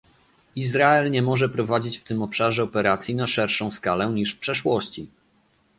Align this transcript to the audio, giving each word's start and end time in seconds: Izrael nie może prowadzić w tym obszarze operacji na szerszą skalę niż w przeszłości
Izrael 0.55 1.11
nie 1.11 1.21
może 1.21 1.49
prowadzić 1.49 1.97
w 1.97 2.03
tym 2.03 2.21
obszarze 2.21 2.63
operacji 2.63 3.15
na 3.15 3.27
szerszą 3.27 3.71
skalę 3.71 4.07
niż 4.09 4.33
w 4.35 4.39
przeszłości 4.39 5.07